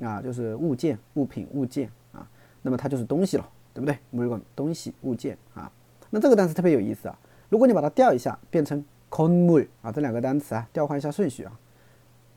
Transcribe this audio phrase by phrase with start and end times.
[0.00, 2.28] 啊，就是物件、物品、物件啊，
[2.62, 5.70] 那么它就是东西了，对不对 m u r g o n 东西、物件啊，
[6.10, 11.58] 那这个单词特别有意思啊，如果你把它调一下，变成 conmul 啊，这两个单词啊，调换一下顺序啊